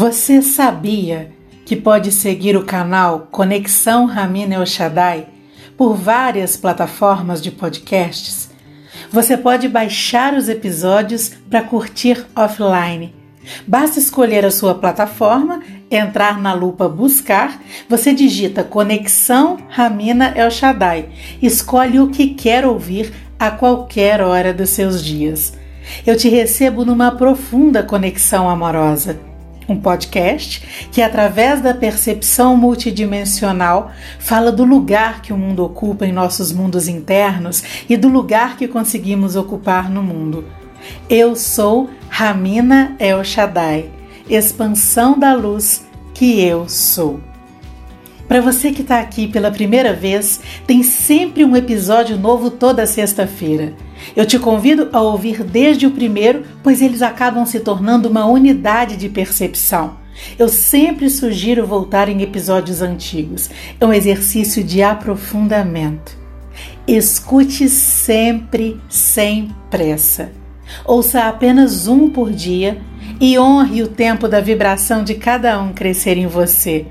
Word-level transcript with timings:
Você 0.00 0.40
sabia 0.40 1.30
que 1.66 1.76
pode 1.76 2.10
seguir 2.10 2.56
o 2.56 2.64
canal 2.64 3.28
Conexão 3.30 4.06
Ramina 4.06 4.54
El 4.54 4.64
Shaddai 4.64 5.26
por 5.76 5.94
várias 5.94 6.56
plataformas 6.56 7.42
de 7.42 7.50
podcasts? 7.50 8.48
Você 9.12 9.36
pode 9.36 9.68
baixar 9.68 10.32
os 10.32 10.48
episódios 10.48 11.32
para 11.50 11.62
curtir 11.62 12.24
offline. 12.34 13.14
Basta 13.66 13.98
escolher 13.98 14.42
a 14.46 14.50
sua 14.50 14.74
plataforma, 14.74 15.60
entrar 15.90 16.40
na 16.40 16.54
lupa 16.54 16.88
Buscar, 16.88 17.60
você 17.86 18.14
digita 18.14 18.64
Conexão 18.64 19.58
Ramina 19.68 20.32
El 20.34 20.50
Shaddai, 20.50 21.10
escolhe 21.42 22.00
o 22.00 22.08
que 22.08 22.28
quer 22.28 22.64
ouvir 22.64 23.12
a 23.38 23.50
qualquer 23.50 24.22
hora 24.22 24.54
dos 24.54 24.70
seus 24.70 25.04
dias. 25.04 25.52
Eu 26.06 26.16
te 26.16 26.30
recebo 26.30 26.86
numa 26.86 27.10
profunda 27.10 27.82
conexão 27.82 28.48
amorosa 28.48 29.28
um 29.72 29.80
podcast 29.80 30.88
que, 30.90 31.00
através 31.00 31.60
da 31.60 31.72
percepção 31.72 32.56
multidimensional, 32.56 33.90
fala 34.18 34.50
do 34.50 34.64
lugar 34.64 35.22
que 35.22 35.32
o 35.32 35.38
mundo 35.38 35.64
ocupa 35.64 36.06
em 36.06 36.12
nossos 36.12 36.52
mundos 36.52 36.88
internos 36.88 37.62
e 37.88 37.96
do 37.96 38.08
lugar 38.08 38.56
que 38.56 38.68
conseguimos 38.68 39.36
ocupar 39.36 39.90
no 39.90 40.02
mundo. 40.02 40.44
Eu 41.08 41.36
sou 41.36 41.90
Ramina 42.08 42.96
El 42.98 43.22
Shaddai, 43.22 43.90
expansão 44.28 45.18
da 45.18 45.34
luz 45.34 45.84
que 46.14 46.40
eu 46.40 46.68
sou. 46.68 47.20
Para 48.30 48.40
você 48.40 48.70
que 48.70 48.82
está 48.82 49.00
aqui 49.00 49.26
pela 49.26 49.50
primeira 49.50 49.92
vez, 49.92 50.40
tem 50.64 50.84
sempre 50.84 51.44
um 51.44 51.56
episódio 51.56 52.16
novo 52.16 52.48
toda 52.48 52.86
sexta-feira. 52.86 53.74
Eu 54.16 54.26
te 54.26 54.38
convido 54.38 54.88
a 54.92 55.00
ouvir 55.00 55.44
desde 55.44 55.86
o 55.86 55.90
primeiro, 55.90 56.44
pois 56.62 56.82
eles 56.82 57.02
acabam 57.02 57.44
se 57.46 57.60
tornando 57.60 58.08
uma 58.08 58.26
unidade 58.26 58.96
de 58.96 59.08
percepção. 59.08 59.98
Eu 60.38 60.48
sempre 60.48 61.08
sugiro 61.08 61.66
voltar 61.66 62.08
em 62.08 62.22
episódios 62.22 62.82
antigos. 62.82 63.48
É 63.80 63.86
um 63.86 63.92
exercício 63.92 64.62
de 64.62 64.82
aprofundamento. 64.82 66.18
Escute 66.86 67.68
sempre 67.68 68.80
sem 68.88 69.54
pressa. 69.70 70.32
Ouça 70.84 71.24
apenas 71.28 71.86
um 71.86 72.08
por 72.10 72.30
dia 72.30 72.80
e 73.20 73.38
honre 73.38 73.82
o 73.82 73.88
tempo 73.88 74.28
da 74.28 74.40
vibração 74.40 75.02
de 75.04 75.14
cada 75.14 75.60
um 75.60 75.72
crescer 75.72 76.16
em 76.16 76.26
você. 76.26 76.86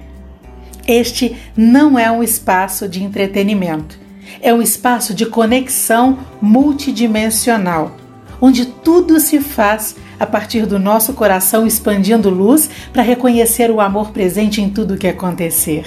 Este 0.87 1.35
não 1.55 1.99
é 1.99 2.09
um 2.09 2.23
espaço 2.23 2.87
de 2.87 3.03
entretenimento 3.03 4.08
é 4.41 4.53
um 4.53 4.61
espaço 4.61 5.13
de 5.13 5.25
conexão 5.25 6.19
multidimensional, 6.41 7.95
onde 8.41 8.65
tudo 8.65 9.19
se 9.19 9.39
faz 9.39 9.95
a 10.19 10.25
partir 10.25 10.65
do 10.65 10.77
nosso 10.77 11.13
coração 11.13 11.65
expandindo 11.65 12.29
luz 12.29 12.69
para 12.91 13.03
reconhecer 13.03 13.71
o 13.71 13.79
amor 13.79 14.11
presente 14.11 14.61
em 14.61 14.69
tudo 14.69 14.97
que 14.97 15.07
acontecer. 15.07 15.85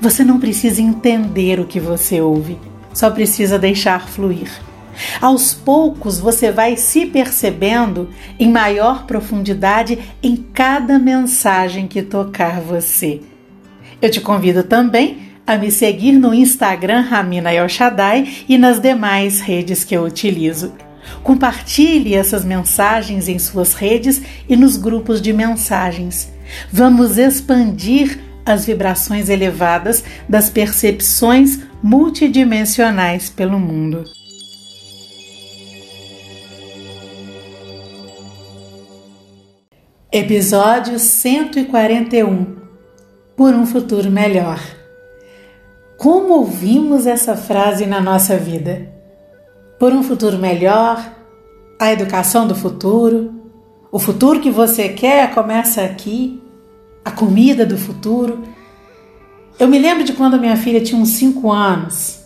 Você 0.00 0.24
não 0.24 0.38
precisa 0.38 0.80
entender 0.80 1.60
o 1.60 1.66
que 1.66 1.80
você 1.80 2.20
ouve, 2.20 2.58
só 2.92 3.10
precisa 3.10 3.58
deixar 3.58 4.08
fluir. 4.08 4.50
Aos 5.20 5.54
poucos 5.54 6.18
você 6.18 6.50
vai 6.50 6.76
se 6.76 7.06
percebendo 7.06 8.10
em 8.38 8.50
maior 8.50 9.06
profundidade 9.06 9.98
em 10.22 10.36
cada 10.36 10.98
mensagem 10.98 11.86
que 11.86 12.02
tocar 12.02 12.60
você. 12.60 13.20
Eu 14.02 14.10
te 14.10 14.20
convido 14.20 14.62
também 14.62 15.29
a 15.50 15.58
me 15.58 15.68
seguir 15.68 16.12
no 16.12 16.32
Instagram 16.32 17.00
Ramina 17.00 17.52
El 17.52 17.66
e 18.48 18.56
nas 18.56 18.78
demais 18.78 19.40
redes 19.40 19.82
que 19.82 19.96
eu 19.96 20.04
utilizo. 20.04 20.72
Compartilhe 21.24 22.14
essas 22.14 22.44
mensagens 22.44 23.26
em 23.26 23.36
suas 23.36 23.74
redes 23.74 24.22
e 24.48 24.54
nos 24.54 24.76
grupos 24.76 25.20
de 25.20 25.32
mensagens. 25.32 26.32
Vamos 26.70 27.18
expandir 27.18 28.20
as 28.46 28.64
vibrações 28.64 29.28
elevadas 29.28 30.04
das 30.28 30.48
percepções 30.48 31.58
multidimensionais 31.82 33.28
pelo 33.28 33.58
mundo. 33.58 34.04
Episódio 40.12 40.96
141 40.96 42.56
Por 43.36 43.52
um 43.52 43.66
futuro 43.66 44.08
melhor. 44.12 44.79
Como 46.00 46.32
ouvimos 46.32 47.06
essa 47.06 47.36
frase 47.36 47.84
na 47.84 48.00
nossa 48.00 48.34
vida? 48.38 48.90
Por 49.78 49.92
um 49.92 50.02
futuro 50.02 50.38
melhor, 50.38 51.12
a 51.78 51.92
educação 51.92 52.48
do 52.48 52.54
futuro, 52.54 53.34
o 53.92 53.98
futuro 53.98 54.40
que 54.40 54.50
você 54.50 54.88
quer 54.88 55.34
começa 55.34 55.82
aqui, 55.82 56.42
a 57.04 57.10
comida 57.10 57.66
do 57.66 57.76
futuro. 57.76 58.42
Eu 59.58 59.68
me 59.68 59.78
lembro 59.78 60.02
de 60.02 60.14
quando 60.14 60.40
minha 60.40 60.56
filha 60.56 60.80
tinha 60.80 60.98
uns 60.98 61.10
5 61.10 61.52
anos. 61.52 62.24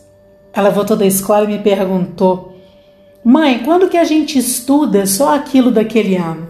Ela 0.53 0.71
voltou 0.71 0.97
da 0.97 1.05
escola 1.05 1.43
e 1.43 1.49
me 1.49 1.59
perguntou: 1.59 2.57
Mãe, 3.25 3.65
quando 3.65 3.89
que 3.89 3.97
a 3.97 4.05
gente 4.05 4.39
estuda 4.39 5.05
só 5.05 5.35
aquilo 5.35 5.73
daquele 5.73 6.15
ano? 6.15 6.47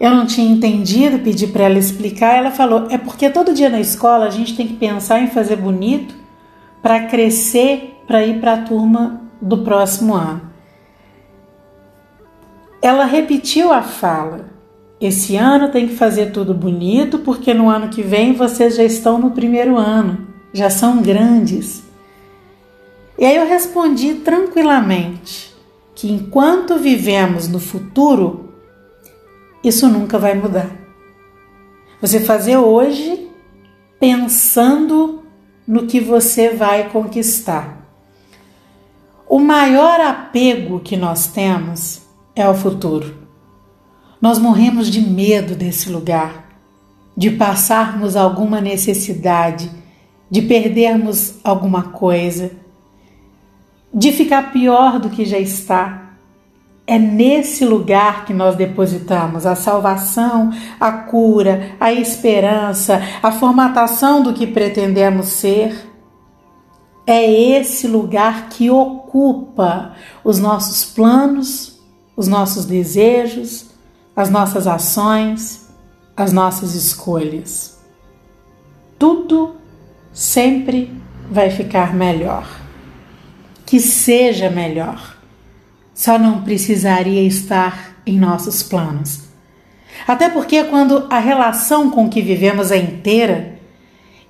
Eu 0.00 0.12
não 0.12 0.26
tinha 0.26 0.48
entendido, 0.48 1.18
pedi 1.18 1.46
para 1.46 1.64
ela 1.64 1.78
explicar. 1.78 2.36
Ela 2.36 2.50
falou: 2.50 2.86
é 2.90 2.96
porque 2.96 3.28
todo 3.30 3.54
dia 3.54 3.68
na 3.68 3.80
escola 3.80 4.26
a 4.26 4.30
gente 4.30 4.56
tem 4.56 4.66
que 4.66 4.74
pensar 4.74 5.20
em 5.20 5.28
fazer 5.28 5.56
bonito 5.56 6.14
para 6.80 7.06
crescer, 7.06 8.00
para 8.06 8.24
ir 8.24 8.40
para 8.40 8.54
a 8.54 8.62
turma 8.62 9.22
do 9.42 9.58
próximo 9.58 10.14
ano. 10.14 10.42
Ela 12.80 13.04
repetiu 13.04 13.72
a 13.72 13.82
fala. 13.82 14.56
Esse 15.00 15.36
ano 15.36 15.68
tem 15.68 15.86
que 15.86 15.94
fazer 15.94 16.32
tudo 16.32 16.52
bonito, 16.54 17.20
porque 17.20 17.54
no 17.54 17.68
ano 17.68 17.88
que 17.88 18.02
vem 18.02 18.32
vocês 18.32 18.76
já 18.76 18.82
estão 18.84 19.18
no 19.18 19.30
primeiro 19.30 19.76
ano, 19.76 20.26
já 20.52 20.70
são 20.70 21.00
grandes. 21.00 21.82
E 23.16 23.24
aí 23.24 23.36
eu 23.36 23.46
respondi 23.46 24.14
tranquilamente 24.14 25.54
que 25.94 26.10
enquanto 26.10 26.78
vivemos 26.78 27.48
no 27.48 27.58
futuro, 27.58 28.47
isso 29.62 29.88
nunca 29.88 30.18
vai 30.18 30.34
mudar. 30.34 30.70
Você 32.00 32.20
fazer 32.20 32.56
hoje 32.56 33.28
pensando 33.98 35.22
no 35.66 35.86
que 35.86 36.00
você 36.00 36.50
vai 36.50 36.88
conquistar. 36.90 37.78
O 39.28 39.38
maior 39.38 40.00
apego 40.00 40.80
que 40.80 40.96
nós 40.96 41.26
temos 41.26 42.02
é 42.34 42.48
o 42.48 42.54
futuro. 42.54 43.28
Nós 44.20 44.38
morremos 44.38 44.88
de 44.88 45.00
medo 45.00 45.54
desse 45.54 45.90
lugar, 45.90 46.48
de 47.16 47.30
passarmos 47.32 48.16
alguma 48.16 48.60
necessidade, 48.60 49.70
de 50.30 50.42
perdermos 50.42 51.34
alguma 51.44 51.84
coisa, 51.84 52.52
de 53.92 54.12
ficar 54.12 54.52
pior 54.52 54.98
do 54.98 55.10
que 55.10 55.24
já 55.24 55.38
está 55.38 56.07
é 56.88 56.98
nesse 56.98 57.66
lugar 57.66 58.24
que 58.24 58.32
nós 58.32 58.56
depositamos 58.56 59.44
a 59.44 59.54
salvação, 59.54 60.50
a 60.80 60.90
cura, 60.90 61.76
a 61.78 61.92
esperança, 61.92 63.02
a 63.22 63.30
formatação 63.30 64.22
do 64.22 64.32
que 64.32 64.46
pretendemos 64.46 65.26
ser. 65.26 65.86
É 67.06 67.30
esse 67.30 67.86
lugar 67.86 68.48
que 68.48 68.70
ocupa 68.70 69.96
os 70.24 70.38
nossos 70.38 70.86
planos, 70.86 71.78
os 72.16 72.26
nossos 72.26 72.64
desejos, 72.64 73.66
as 74.16 74.30
nossas 74.30 74.66
ações, 74.66 75.68
as 76.16 76.32
nossas 76.32 76.74
escolhas. 76.74 77.78
Tudo 78.98 79.56
sempre 80.10 80.90
vai 81.30 81.50
ficar 81.50 81.94
melhor. 81.94 82.48
Que 83.66 83.78
seja 83.78 84.48
melhor 84.48 85.17
só 85.98 86.16
não 86.16 86.42
precisaria 86.42 87.24
estar 87.24 87.96
em 88.06 88.16
nossos 88.16 88.62
planos. 88.62 89.22
Até 90.06 90.28
porque, 90.28 90.62
quando 90.62 91.08
a 91.10 91.18
relação 91.18 91.90
com 91.90 92.08
que 92.08 92.22
vivemos 92.22 92.70
é 92.70 92.76
inteira 92.76 93.58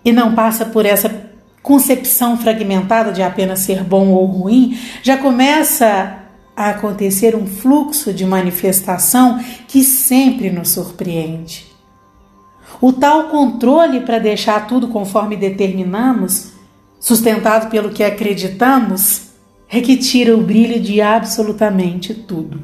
e 0.02 0.10
não 0.10 0.34
passa 0.34 0.64
por 0.64 0.86
essa 0.86 1.28
concepção 1.62 2.38
fragmentada 2.38 3.12
de 3.12 3.22
apenas 3.22 3.58
ser 3.58 3.84
bom 3.84 4.08
ou 4.08 4.24
ruim, 4.24 4.78
já 5.02 5.18
começa 5.18 6.20
a 6.56 6.70
acontecer 6.70 7.36
um 7.36 7.46
fluxo 7.46 8.14
de 8.14 8.24
manifestação 8.24 9.38
que 9.68 9.84
sempre 9.84 10.48
nos 10.48 10.70
surpreende. 10.70 11.66
O 12.80 12.94
tal 12.94 13.24
controle 13.24 14.00
para 14.00 14.18
deixar 14.18 14.66
tudo 14.66 14.88
conforme 14.88 15.36
determinamos, 15.36 16.52
sustentado 16.98 17.68
pelo 17.68 17.90
que 17.90 18.02
acreditamos, 18.02 19.27
é 19.70 19.80
que 19.80 19.96
tira 19.96 20.34
o 20.34 20.40
brilho 20.40 20.80
de 20.80 21.00
absolutamente 21.00 22.14
tudo. 22.14 22.60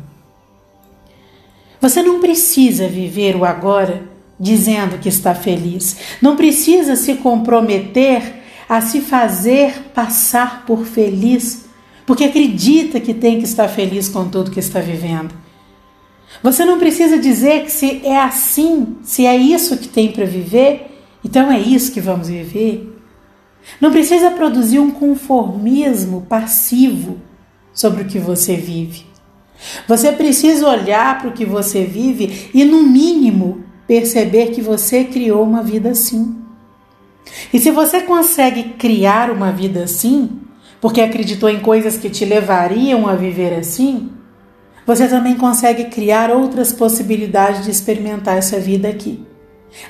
Você 1.81 2.03
não 2.03 2.21
precisa 2.21 2.89
viver 2.89 3.37
o 3.37 3.45
agora 3.45 4.09
dizendo 4.41 4.99
que 4.99 5.09
está 5.09 5.35
feliz, 5.35 5.97
não 6.21 6.35
precisa 6.35 6.97
se 6.97 7.17
comprometer 7.17 8.43
a 8.69 8.81
se 8.81 9.01
fazer 9.01 9.91
passar 9.95 10.65
por 10.65 10.87
feliz, 10.87 11.67
porque 12.07 12.25
acredita 12.25 12.99
que 12.99 13.13
tem 13.13 13.39
que 13.39 13.45
estar 13.45 13.69
feliz 13.69 14.09
com 14.09 14.29
tudo 14.29 14.51
que 14.51 14.61
está 14.61 14.81
vivendo. 14.81 15.35
Você 16.43 16.65
não 16.65 16.79
precisa 16.79 17.19
dizer 17.19 17.65
que 17.65 17.71
se 17.71 18.01
é 18.05 18.19
assim, 18.19 18.97
se 19.03 19.25
é 19.27 19.37
isso 19.37 19.77
que 19.77 19.89
tem 19.89 20.11
para 20.11 20.25
viver, 20.25 20.91
então 21.25 21.51
é 21.51 21.61
isso 21.61 21.93
que 21.93 22.01
vamos 22.01 22.29
viver. 22.29 22.94
Não 23.81 23.91
precisa 23.91 24.31
produzir 24.31 24.79
um 24.79 24.91
conformismo 24.91 26.23
passivo 26.23 27.19
sobre 27.73 28.03
o 28.03 28.07
que 28.07 28.19
você 28.19 28.57
vive. 28.57 29.07
Você 29.89 30.13
precisa 30.13 30.69
olhar 30.69 31.19
para 31.19 31.29
o 31.29 31.33
que 31.33 31.45
você 31.45 31.85
vive 31.85 32.51
e, 32.53 32.65
no 32.65 32.83
mínimo, 32.83 33.65
perceber 33.87 34.49
que 34.49 34.61
você 34.61 35.05
criou 35.05 35.43
uma 35.43 35.63
vida 35.63 35.91
assim. 35.91 36.37
E 37.53 37.59
se 37.59 37.71
você 37.71 38.03
consegue 38.03 38.75
criar 38.79 39.31
uma 39.31 39.51
vida 39.51 39.85
assim, 39.85 40.41
porque 40.81 41.01
acreditou 41.01 41.49
em 41.49 41.61
coisas 41.61 41.97
que 41.97 42.11
te 42.11 42.25
levariam 42.25 43.09
a 43.09 43.15
viver 43.15 43.55
assim, 43.55 44.11
você 44.87 45.09
também 45.09 45.35
consegue 45.35 45.85
criar 45.85 46.31
outras 46.31 46.73
possibilidades 46.73 47.65
de 47.65 47.71
experimentar 47.71 48.37
essa 48.37 48.61
vida 48.61 48.89
aqui. 48.89 49.25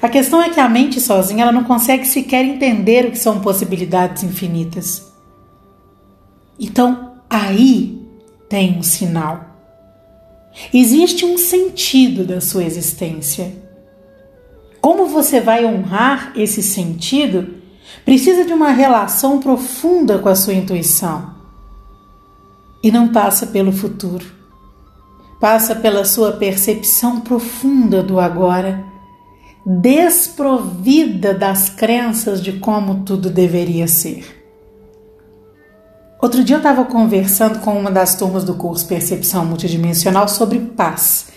A 0.01 0.09
questão 0.09 0.43
é 0.43 0.51
que 0.51 0.61
a 0.61 0.69
mente 0.69 1.01
sozinha 1.01 1.43
ela 1.43 1.53
não 1.53 1.65
consegue 1.65 2.07
sequer 2.07 2.45
entender 2.45 3.07
o 3.07 3.11
que 3.11 3.19
são 3.19 3.41
possibilidades 3.41 4.23
infinitas. 4.23 5.13
Então, 6.59 7.15
aí 7.29 8.03
tem 8.49 8.79
um 8.79 8.83
sinal. 8.83 9.45
Existe 10.73 11.25
um 11.25 11.37
sentido 11.37 12.25
da 12.25 12.41
sua 12.41 12.65
existência. 12.65 13.53
Como 14.81 15.07
você 15.07 15.41
vai 15.41 15.65
honrar 15.65 16.33
esse 16.37 16.63
sentido 16.63 17.55
precisa 18.05 18.45
de 18.45 18.53
uma 18.53 18.71
relação 18.71 19.41
profunda 19.41 20.19
com 20.19 20.29
a 20.29 20.35
sua 20.35 20.55
intuição. 20.55 21.35
E 22.83 22.93
não 22.93 23.09
passa 23.09 23.47
pelo 23.47 23.73
futuro. 23.73 24.27
Passa 25.41 25.75
pela 25.75 26.05
sua 26.05 26.33
percepção 26.33 27.21
profunda 27.21 28.03
do 28.03 28.21
agora, 28.21 28.85
desprovida 29.65 31.33
das 31.33 31.71
crenças 31.71 32.43
de 32.43 32.55
como 32.55 33.03
tudo 33.05 33.31
deveria 33.31 33.89
ser. 33.89 34.43
Outro 36.21 36.45
dia 36.45 36.57
eu 36.57 36.59
estava 36.59 36.85
conversando 36.85 37.59
com 37.61 37.79
uma 37.79 37.91
das 37.91 38.15
turmas 38.15 38.45
do 38.45 38.55
curso 38.55 38.87
Percepção 38.87 39.45
Multidimensional 39.45 40.29
sobre 40.29 40.59
paz. 40.59 41.29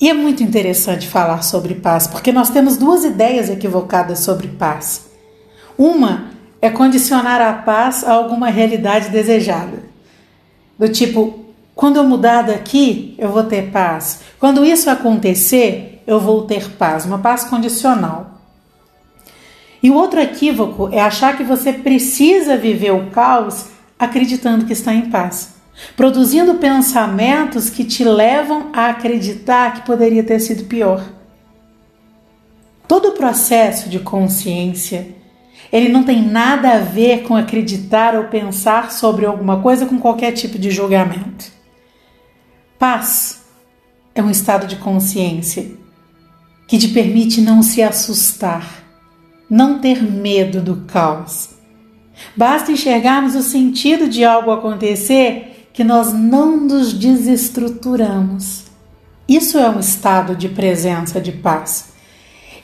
E 0.00 0.08
é 0.08 0.14
muito 0.14 0.42
interessante 0.42 1.06
falar 1.06 1.42
sobre 1.42 1.74
paz, 1.74 2.06
porque 2.06 2.32
nós 2.32 2.48
temos 2.48 2.78
duas 2.78 3.04
ideias 3.04 3.50
equivocadas 3.50 4.20
sobre 4.20 4.48
paz. 4.48 5.06
Uma 5.76 6.30
é 6.60 6.70
condicionar 6.70 7.40
a 7.40 7.52
paz 7.52 8.02
a 8.04 8.12
alguma 8.12 8.48
realidade 8.48 9.10
desejada. 9.10 9.82
Do 10.78 10.88
tipo, 10.88 11.44
quando 11.74 11.96
eu 11.96 12.04
mudar 12.04 12.42
daqui, 12.42 13.14
eu 13.18 13.30
vou 13.30 13.44
ter 13.44 13.70
paz. 13.70 14.20
Quando 14.38 14.64
isso 14.64 14.88
acontecer, 14.88 15.89
eu 16.06 16.20
vou 16.20 16.42
ter 16.42 16.70
paz, 16.72 17.04
uma 17.04 17.18
paz 17.18 17.44
condicional. 17.44 18.40
E 19.82 19.90
o 19.90 19.94
outro 19.94 20.20
equívoco 20.20 20.88
é 20.92 21.00
achar 21.00 21.36
que 21.36 21.42
você 21.42 21.72
precisa 21.72 22.56
viver 22.56 22.92
o 22.92 23.10
caos 23.10 23.68
acreditando 23.98 24.66
que 24.66 24.72
está 24.72 24.94
em 24.94 25.10
paz, 25.10 25.54
produzindo 25.96 26.54
pensamentos 26.54 27.70
que 27.70 27.84
te 27.84 28.04
levam 28.04 28.70
a 28.72 28.90
acreditar 28.90 29.74
que 29.74 29.86
poderia 29.86 30.22
ter 30.22 30.40
sido 30.40 30.64
pior. 30.64 31.02
Todo 32.86 33.10
o 33.10 33.12
processo 33.12 33.88
de 33.88 34.00
consciência 34.00 35.20
ele 35.72 35.88
não 35.88 36.02
tem 36.02 36.22
nada 36.22 36.72
a 36.72 36.78
ver 36.78 37.22
com 37.22 37.36
acreditar 37.36 38.16
ou 38.16 38.24
pensar 38.24 38.90
sobre 38.90 39.24
alguma 39.24 39.60
coisa 39.60 39.86
com 39.86 39.98
qualquer 39.98 40.32
tipo 40.32 40.58
de 40.58 40.70
julgamento. 40.70 41.52
Paz 42.78 43.44
é 44.14 44.22
um 44.22 44.30
estado 44.30 44.66
de 44.66 44.76
consciência 44.76 45.78
que 46.70 46.78
te 46.78 46.86
permite 46.86 47.40
não 47.40 47.64
se 47.64 47.82
assustar, 47.82 48.64
não 49.50 49.80
ter 49.80 50.00
medo 50.00 50.60
do 50.60 50.76
caos. 50.86 51.48
Basta 52.36 52.70
enxergarmos 52.70 53.34
o 53.34 53.42
sentido 53.42 54.08
de 54.08 54.24
algo 54.24 54.52
acontecer 54.52 55.68
que 55.72 55.82
nós 55.82 56.12
não 56.12 56.56
nos 56.56 56.92
desestruturamos. 56.92 58.66
Isso 59.28 59.58
é 59.58 59.68
um 59.68 59.80
estado 59.80 60.36
de 60.36 60.48
presença 60.48 61.20
de 61.20 61.32
paz. 61.32 61.88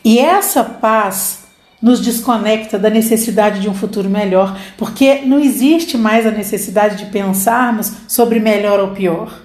E 0.04 0.20
essa 0.20 0.62
paz 0.62 1.40
nos 1.82 1.98
desconecta 1.98 2.78
da 2.78 2.88
necessidade 2.88 3.58
de 3.58 3.68
um 3.68 3.74
futuro 3.74 4.08
melhor, 4.08 4.56
porque 4.78 5.22
não 5.22 5.40
existe 5.40 5.98
mais 5.98 6.24
a 6.24 6.30
necessidade 6.30 6.94
de 6.94 7.10
pensarmos 7.10 7.92
sobre 8.06 8.38
melhor 8.38 8.78
ou 8.78 8.92
pior. 8.92 9.42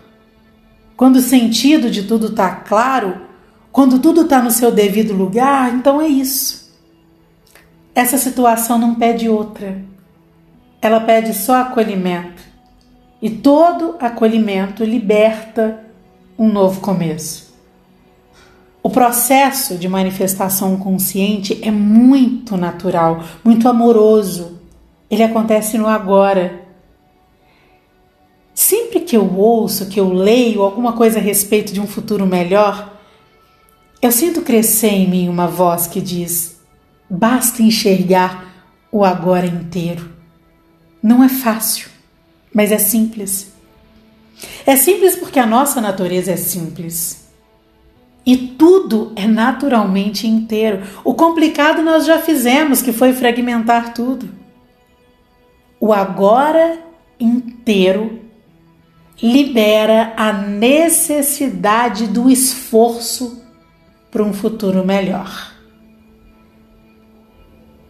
Quando 0.96 1.16
o 1.16 1.22
sentido 1.22 1.90
de 1.90 2.04
tudo 2.04 2.28
está 2.28 2.52
claro, 2.52 3.31
quando 3.72 4.00
tudo 4.00 4.22
está 4.22 4.42
no 4.42 4.52
seu 4.52 4.72
devido 4.72 5.14
lugar, 5.14 5.74
então 5.74 6.02
é 6.02 6.08
isso. 6.08 6.72
Essa 7.96 8.18
situação 8.18 8.78
não 8.78 8.96
pede 8.96 9.30
outra. 9.30 9.82
Ela 10.82 11.00
pede 11.00 11.34
só 11.34 11.56
acolhimento. 11.56 12.42
E 13.22 13.30
todo 13.30 13.96
acolhimento 14.00 14.84
liberta 14.84 15.86
um 16.38 16.52
novo 16.52 16.82
começo. 16.82 17.52
O 18.84 18.90
processo 18.90 19.76
de 19.76 19.88
manifestação 19.88 20.76
consciente 20.78 21.60
é 21.62 21.70
muito 21.70 22.58
natural, 22.58 23.24
muito 23.44 23.70
amoroso. 23.70 24.60
Ele 25.10 25.22
acontece 25.22 25.78
no 25.78 25.88
agora. 25.88 26.66
Sempre 28.56 29.02
que 29.02 29.16
eu 29.16 29.38
ouço, 29.38 29.86
que 29.86 30.00
eu 30.00 30.12
leio 30.12 30.64
alguma 30.64 30.94
coisa 30.94 31.20
a 31.20 31.22
respeito 31.22 31.72
de 31.72 31.80
um 31.80 31.86
futuro 31.86 32.26
melhor, 32.26 33.01
eu 34.02 34.12
sinto 34.12 34.42
crescer 34.42 34.90
em 34.90 35.10
mim 35.10 35.30
uma 35.30 35.48
voz 35.48 35.86
que 35.88 36.02
diz: 36.02 36.60
basta 37.10 37.62
enxergar 37.62 38.66
o 38.92 39.06
agora 39.06 39.46
inteiro. 39.46 40.10
Não 41.02 41.24
é 41.24 41.30
fácil, 41.30 41.90
mas 42.54 42.72
é 42.72 42.78
simples. 42.78 43.52
É 44.66 44.76
simples 44.76 45.16
porque 45.16 45.40
a 45.40 45.46
nossa 45.46 45.80
natureza 45.80 46.32
é 46.32 46.38
simples. 46.38 47.30
E 48.26 48.38
tudo 48.38 49.14
é 49.16 49.28
naturalmente 49.28 50.28
inteiro. 50.28 50.84
O 51.04 51.14
complicado 51.14 51.82
nós 51.82 52.06
já 52.06 52.20
fizemos, 52.20 52.82
que 52.82 52.92
foi 52.92 53.14
fragmentar 53.14 53.94
tudo. 53.94 54.30
O 55.80 55.92
agora 55.92 56.80
inteiro 57.20 58.20
libera 59.22 60.14
a 60.16 60.32
necessidade 60.34 62.08
do 62.08 62.30
esforço 62.30 63.41
para 64.12 64.22
um 64.22 64.34
futuro 64.34 64.86
melhor. 64.86 65.52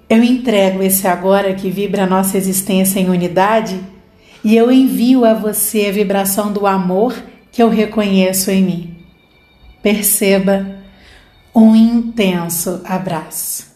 Eu 0.08 0.24
entrego 0.24 0.84
esse 0.84 1.08
agora 1.08 1.54
que 1.56 1.70
vibra 1.70 2.04
a 2.04 2.08
nossa 2.08 2.38
existência 2.38 3.00
em 3.00 3.10
unidade 3.10 3.80
e 4.44 4.56
eu 4.56 4.72
envio 4.72 5.26
a 5.26 5.34
você 5.34 5.88
a 5.88 5.92
vibração 5.92 6.54
do 6.54 6.68
amor 6.68 7.16
que 7.52 7.64
eu 7.64 7.70
reconheço 7.70 8.52
em 8.52 8.62
mim. 8.62 8.98
Perceba 9.82 10.80
um 11.56 11.76
intenso 11.76 12.82
abraço. 12.86 13.71